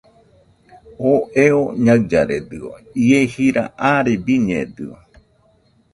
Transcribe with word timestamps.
Oo 1.09 1.21
eo 1.43 1.61
ñaɨllaredɨio, 1.83 2.69
ie 3.05 3.19
jira 3.31 3.63
aare 3.87 4.13
biñedɨio 4.25 4.95